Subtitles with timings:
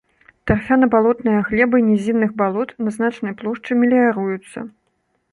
[0.51, 4.65] Тарфяна-балотныя глебы нізінных балот на значнай плошчы меліяруюцца.